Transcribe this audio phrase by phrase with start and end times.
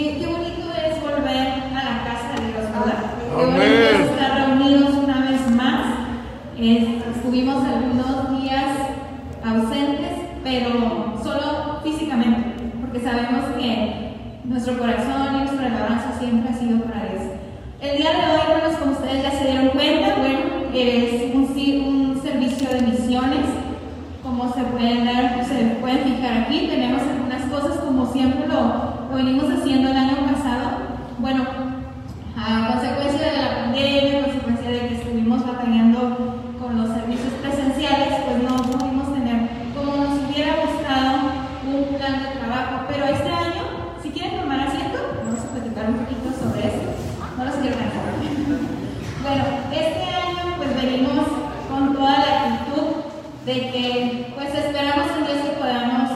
[0.00, 3.00] qué, qué bonito es volver a la casa de Dios, ¿verdad?
[3.28, 5.80] Qué bonito es estar reunidos una vez más.
[6.58, 8.66] Es- estuvimos algunos días
[9.44, 14.10] ausentes, pero solo físicamente, porque sabemos que
[14.44, 17.22] nuestro corazón y nuestra alabanza siempre ha sido para Dios.
[17.80, 20.40] El día de hoy, hermanos, como ustedes ya se dieron cuenta, bueno,
[20.74, 23.46] es un, un servicio de misiones.
[24.22, 29.44] Como se pueden dar, se pueden fijar aquí, tenemos algunas cosas como siempre lo venimos
[29.50, 30.70] haciendo el año pasado.
[31.18, 31.44] Bueno,
[32.36, 38.14] a consecuencia de la pandemia, a consecuencia de que estuvimos batallando con los servicios presenciales,
[38.26, 41.18] pues no pudimos tener como nos hubiera gustado
[41.66, 42.84] un plan de trabajo.
[42.88, 43.62] Pero este año,
[44.02, 46.82] si quieren tomar asiento, vamos a platicar un poquito sobre eso.
[47.36, 48.00] No los quiero cansar.
[49.22, 51.26] Bueno, este año pues venimos
[51.68, 52.86] con toda la actitud
[53.46, 56.10] de que pues esperamos en Dios que podamos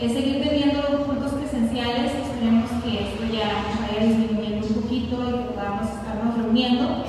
[0.00, 3.50] eh, seguir teniendo cultos presenciales, esperemos que esto ya
[3.82, 7.04] vaya disminuyendo un poquito y que podamos estarnos reuniendo.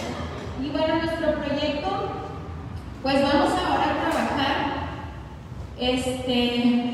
[0.63, 1.89] Y bueno, nuestro proyecto,
[3.03, 4.55] pues vamos ahora a trabajar
[5.79, 6.93] este,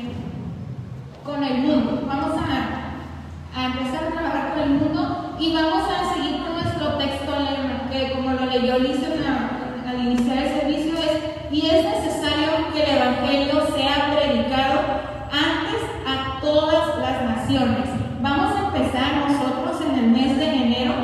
[1.24, 2.02] con el mundo.
[2.06, 6.94] Vamos a, a empezar a trabajar con el mundo y vamos a seguir con nuestro
[6.98, 7.32] texto,
[7.90, 12.82] que como lo leyó Lisa en- al iniciar el servicio, es, y es necesario que
[12.82, 14.80] el Evangelio sea predicado
[15.30, 17.86] antes a todas las naciones.
[18.20, 20.94] Vamos a empezar nosotros en el mes de enero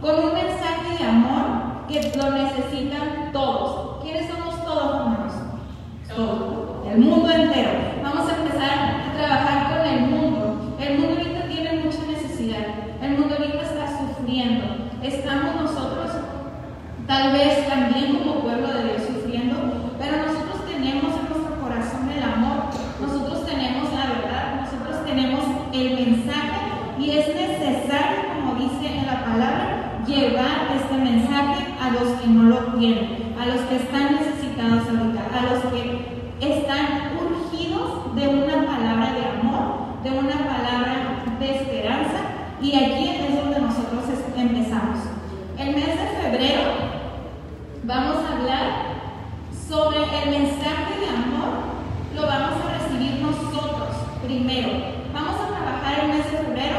[0.00, 2.30] con un mensaje de amor que lo
[2.62, 4.02] necesitan todos.
[4.02, 5.32] ¿Quiénes somos todos, hermanos?
[6.14, 7.70] Todo, el mundo entero.
[8.02, 10.76] Vamos a empezar a trabajar con el mundo.
[10.78, 12.66] El mundo ahorita tiene mucha necesidad.
[13.00, 14.64] El mundo ahorita está sufriendo.
[15.02, 16.10] Estamos nosotros,
[17.06, 19.56] tal vez también como pueblo de Dios, sufriendo,
[19.98, 22.66] pero nosotros tenemos en nuestro corazón el amor.
[23.00, 24.60] Nosotros tenemos la verdad.
[24.62, 25.40] Nosotros tenemos
[25.72, 26.62] el mensaje
[26.98, 32.28] y es necesario, como dice en la palabra, llevar este mensaje a los que
[32.84, 39.38] a los que están necesitados ahorita, a los que están urgidos de una palabra de
[39.40, 42.18] amor, de una palabra de esperanza,
[42.60, 44.98] y aquí es donde nosotros es- empezamos.
[45.58, 46.62] El mes de febrero
[47.84, 48.66] vamos a hablar
[49.68, 51.52] sobre el mensaje de amor,
[52.16, 53.94] lo vamos a recibir nosotros
[54.26, 54.70] primero.
[55.14, 56.78] Vamos a trabajar el mes de febrero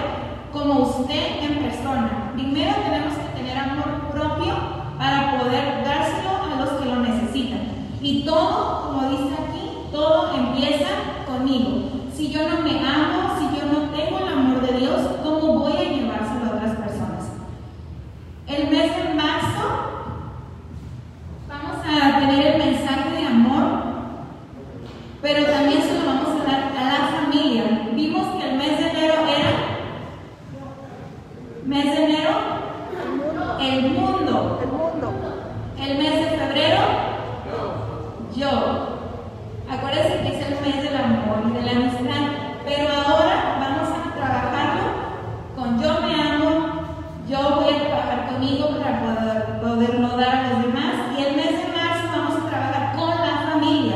[0.52, 2.32] como usted en persona.
[2.34, 7.62] Primero tenemos que tener amor propio para poder dárselo a los que lo necesitan.
[8.02, 10.88] Y todo, como dice aquí, todo empieza
[11.28, 11.90] conmigo.
[12.16, 15.74] Si yo no me amo, si yo no tengo el amor de Dios, ¿cómo voy
[15.74, 17.24] a llevárselo a otras personas?
[18.48, 19.66] El mes de marzo
[21.50, 23.84] vamos a tener el mensaje de amor,
[25.22, 27.90] pero también se lo vamos a dar a la familia.
[27.94, 29.52] Vimos que el mes de enero era
[31.66, 32.32] mes de enero
[33.60, 34.60] el mundo.
[34.62, 35.14] El mundo.
[35.80, 36.82] El mes de febrero
[38.36, 38.50] yo.
[39.70, 42.24] Acuérdense que es el mes del amor y de la amistad,
[42.66, 44.84] pero ahora vamos a trabajarlo
[45.56, 46.50] con yo me amo,
[47.30, 51.52] yo voy a trabajar conmigo para poder, poderlo dar a los demás y el mes
[51.52, 53.96] de marzo vamos a trabajar con la familia.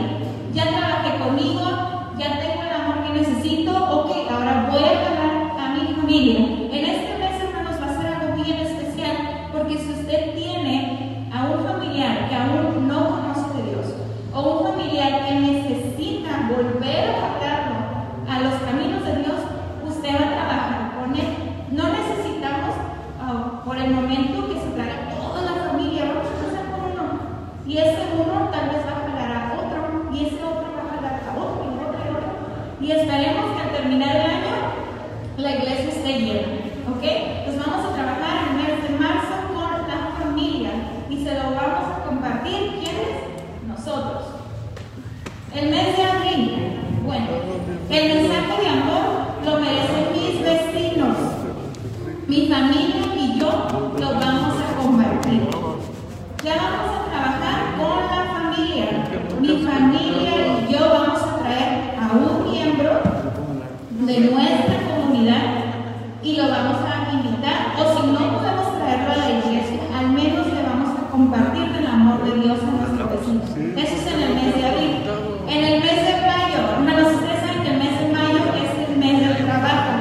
[0.54, 1.62] Ya trabajé conmigo,
[2.18, 6.40] ya tengo el amor que necesito, ok, ahora voy a ganar a mi familia.
[6.72, 9.18] En este mes, hermanos, va a ser algo bien especial
[9.52, 13.86] porque si usted tiene a un familiar que aún no conoce de Dios
[14.34, 17.76] o un familiar que necesita volver a hablarlo
[18.30, 19.40] a los caminos de Dios,
[19.88, 21.28] usted va a trabajar con él.
[21.72, 22.76] No necesitamos
[23.22, 27.20] ah, por el momento que se traiga toda la familia, vamos a empezar con uno.
[27.68, 30.96] Y ese uno tal vez va a jalar a otro, y ese otro va a
[30.96, 32.30] jalar a otro, y otro, y otro.
[32.80, 34.48] Y esperemos que al terminar el año
[35.38, 36.48] la iglesia esté llena.
[36.90, 37.04] ¿Ok?
[37.46, 40.72] Pues vamos a trabajar el mes de marzo con la familia
[41.10, 42.80] y se lo vamos a compartir.
[42.80, 43.68] ¿Quiénes?
[43.68, 44.24] Nosotros.
[45.54, 46.80] El mes de abril.
[47.06, 47.28] Bueno,
[47.90, 49.06] el mensaje de amor
[49.46, 51.18] lo merecen mis vecinos.
[52.28, 55.50] Mi familia y yo lo vamos a compartir.
[56.44, 58.88] Ya vamos a trabajar con la familia.
[59.42, 60.32] Mi familia
[60.62, 63.02] y yo vamos a traer a un miembro
[63.92, 65.68] de nuestra comunidad
[66.24, 70.48] y lo vamos a invitar, o si no podemos traerlo a la iglesia, al menos
[70.48, 73.50] le vamos a compartir el amor de Dios a nuestros vecinos.
[73.78, 74.98] Eso es en el mes de abril.
[75.48, 78.98] En el mes de mayo, hermanos, ustedes saben que el mes de mayo es el
[78.98, 79.92] mes del trabajo.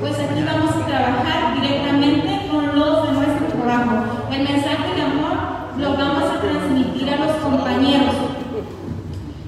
[0.00, 4.26] Pues aquí vamos a trabajar directamente con los de nuestro trabajo.
[4.32, 5.36] El mensaje de amor
[5.76, 8.14] lo vamos a transmitir a los compañeros.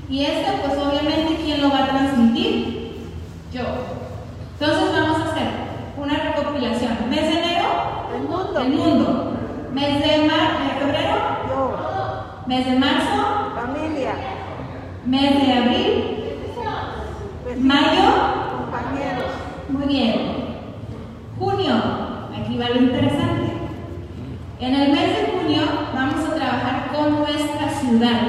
[0.09, 3.11] Y esto, pues obviamente, ¿quién lo va a transmitir?
[3.53, 3.63] Yo.
[4.59, 5.49] Entonces vamos a hacer
[5.97, 7.01] una recopilación
[8.61, 9.33] El mundo.
[9.73, 11.17] Mes de, mar, de febrero.
[11.49, 12.45] Yo.
[12.47, 13.55] Mes de marzo.
[13.55, 14.13] Familia.
[15.07, 16.05] Mes de abril.
[17.59, 18.11] Mayo.
[19.71, 20.15] Muy bien.
[21.39, 21.75] Junio.
[22.39, 23.53] Aquí va lo interesante.
[24.61, 25.63] En el mes de junio
[25.95, 28.21] vamos a trabajar con nuestra ciudad.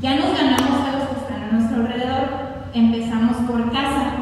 [0.00, 2.28] Ya nos ganamos a los que están a nuestro alrededor.
[2.74, 4.12] Empezamos por casa.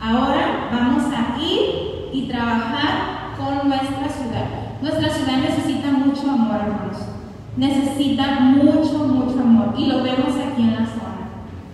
[0.00, 4.46] Ahora vamos a ir y trabajar con nuestra ciudad.
[4.80, 7.21] Nuestra ciudad necesita mucho amor, hermanos.
[7.56, 9.74] Necesita mucho, mucho amor.
[9.76, 11.12] Y lo vemos aquí en la zona.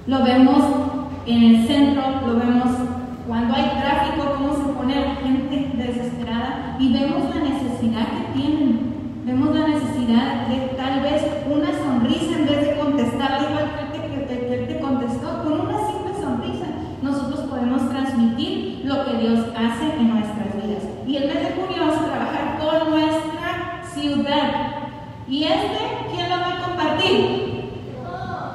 [0.06, 0.64] Lo vemos
[1.26, 2.68] en el centro, lo vemos
[3.28, 9.22] cuando hay tráfico, cómo se pone la gente desesperada y vemos la necesidad que tienen.
[9.26, 14.26] Vemos la necesidad de tal vez una sonrisa en vez de contestarle igual que él
[14.26, 16.64] te, que él te contestó, con una simple sonrisa
[17.02, 20.84] nosotros podemos transmitir lo que Dios hace en nuestras vidas.
[21.06, 24.68] Y el mes de junio vamos a trabajar con nuestra ciudad.
[25.28, 25.78] ¿Y este
[26.10, 26.58] quién lo va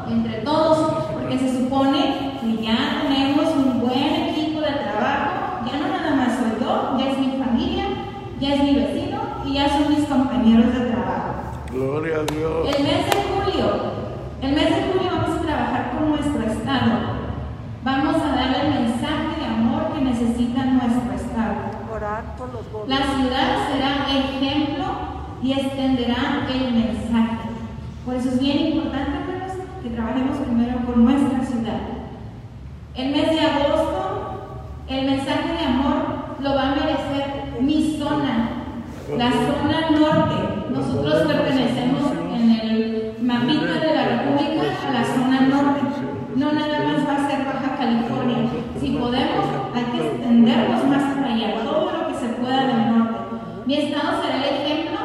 [0.10, 5.66] Entre todos, porque se supone que ya tenemos un buen equipo de trabajo.
[5.66, 7.86] Ya no nada más soy yo, ya es mi familia,
[8.40, 11.34] ya es mi vecino y ya son mis compañeros de trabajo.
[11.72, 12.76] Gloria a Dios.
[12.76, 13.66] El mes de julio,
[14.42, 17.24] el mes de julio vamos a trabajar con nuestro estado.
[17.84, 21.56] Vamos a darle el mensaje de amor que necesita nuestro estado.
[21.94, 24.86] Orar por los La ciudad será ejemplo
[25.42, 27.43] y extenderá el mensaje.
[28.14, 31.80] Por es bien importante, hermanos, que trabajemos primero con nuestra ciudad.
[32.94, 38.50] El mes de agosto, el mensaje de amor lo va a merecer mi zona,
[39.18, 40.36] la zona norte.
[40.70, 45.82] Nosotros pertenecemos en el mapita de la República a la zona norte.
[46.36, 48.48] No nada más va a ser Baja California.
[48.80, 53.20] Si podemos, hay que extendernos más para allá, todo lo que se pueda del norte.
[53.66, 55.00] Mi estado será el ejemplo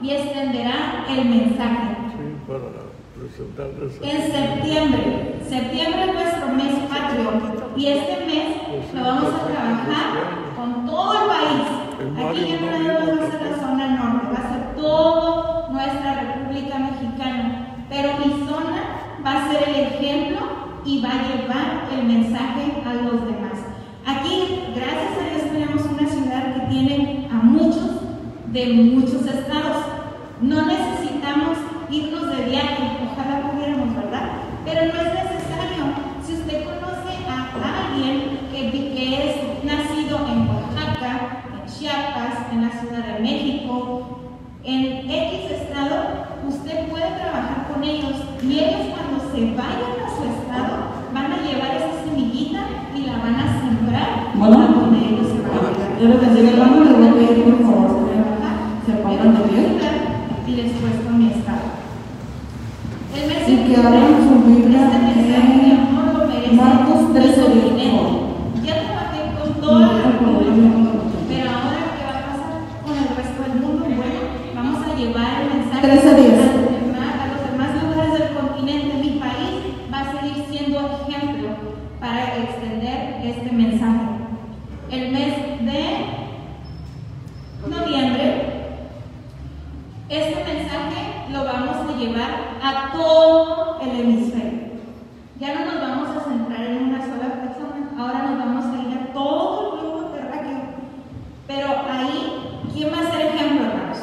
[0.00, 2.03] y extenderá el mensaje.
[2.46, 9.46] Para presentarles En septiembre, septiembre es nuestro mes patrio y este mes lo vamos a
[9.46, 11.66] trabajar con todo el país.
[12.28, 15.68] Aquí ya no nada más va a ser la zona norte, va a ser toda
[15.70, 17.86] nuestra República Mexicana.
[17.88, 18.82] Pero mi zona
[19.24, 20.40] va a ser el ejemplo
[20.84, 23.58] y va a llevar el mensaje a los demás.
[24.04, 28.02] Aquí, gracias a Dios, tenemos una ciudad que tiene a muchos
[28.52, 29.82] de muchos estados.
[30.42, 31.56] No necesitamos
[31.90, 34.30] irnos de viaje, ojalá pudiéramos, ¿verdad?
[34.64, 35.84] Pero no es necesario.
[36.24, 42.70] Si usted conoce a alguien que, que es nacido en Oaxaca, en Chiapas, en la
[42.70, 44.06] Ciudad de México,
[44.64, 50.22] en X estado, usted puede trabajar con ellos y ellos cuando se vayan a su
[50.24, 50.74] estado
[51.12, 52.60] van a llevar esa semillita
[52.94, 54.58] y la van a sembrar Bueno.
[54.80, 56.00] donde ellos se van a.
[56.00, 59.40] Yo lo que sigue hermano, les voy a pedir por favor que se pongan de
[59.48, 59.60] pie
[60.46, 61.74] y después con mi estado.
[63.14, 67.12] El mes y que abran su Biblia este mensaje de amor lo merece en Marcos
[67.14, 67.90] 13, mi 10, continente.
[67.90, 68.64] por favor.
[68.64, 70.66] Ya trabajé con toda la República,
[71.28, 72.54] pero ahora qué va a pasar
[72.84, 74.20] con el resto del mundo, bueno,
[74.54, 76.32] vamos a llevar el mensaje 13, 10.
[76.32, 78.94] a los demás, a los demás lugares del continente.
[79.00, 79.52] Mi país
[79.92, 80.78] va a seguir siendo
[81.08, 81.48] ejemplo
[82.00, 84.04] para extender este mensaje.
[84.90, 85.84] El mes de
[87.68, 88.26] noviembre,
[90.08, 91.00] este mensaje
[91.32, 92.30] lo vamos a llevar
[92.62, 94.64] a todo el hemisferio.
[95.40, 98.98] Ya no nos vamos a centrar en una sola persona, ahora nos vamos a ir
[98.98, 100.60] a todo el globo terráqueo.
[101.48, 103.98] Pero ahí, ¿quién va a ser ejemplo, hermanos?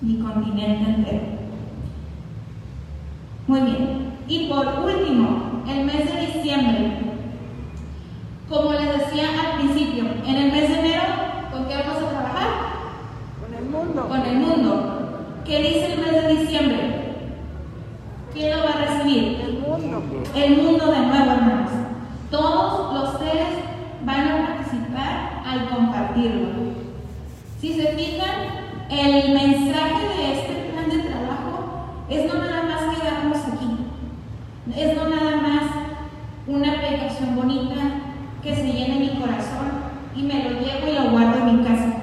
[0.00, 1.20] Mi continente entero.
[3.48, 4.12] Muy bien.
[4.28, 6.92] Y por último, el mes de diciembre.
[8.48, 11.02] Como les decía al principio, en el mes de enero,
[11.52, 12.48] ¿con qué vamos a trabajar?
[13.40, 14.08] Con el mundo.
[14.08, 15.42] Con el mundo.
[15.44, 17.14] ¿Qué dice el mes de diciembre?
[18.32, 19.40] ¿Quién lo va a recibir?
[19.40, 20.02] El mundo.
[20.34, 21.70] El mundo de nuevo, hermanos.
[22.30, 23.48] Todos los seres
[24.04, 26.48] van a participar al compartirlo.
[27.60, 33.38] Si se fijan, el mensaje de este plan de trabajo es no nada más quedarnos
[33.38, 33.76] aquí.
[34.76, 35.62] Es no nada más
[36.46, 37.74] una aplicación bonita
[38.42, 39.07] que se llene
[40.18, 41.94] y me lo llevo y lo guardo en mi casa.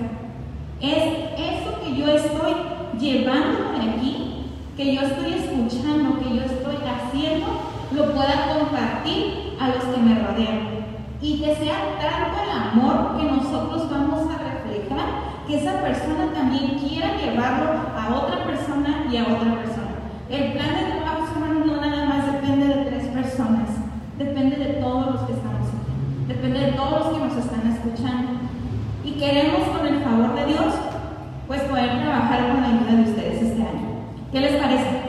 [0.79, 1.03] Es
[1.37, 2.53] eso que yo estoy
[2.97, 4.45] llevándome aquí,
[4.77, 7.47] que yo estoy escuchando, que yo estoy haciendo,
[7.91, 10.75] lo pueda compartir a los que me rodean.
[11.21, 15.07] Y que sea tanto el amor que nosotros vamos a reflejar,
[15.47, 19.95] que esa persona también quiera llevarlo a otra persona y a otra persona.
[20.29, 23.69] El plan de trabajo, hermanos, no nada más depende de tres personas,
[24.17, 27.65] depende de todos los que estamos aquí, depende de todos los que nos están
[29.03, 30.73] y queremos con el favor de Dios
[31.45, 34.01] pues poder trabajar con la ayuda de ustedes este año.
[34.31, 35.04] ¿Qué les parece?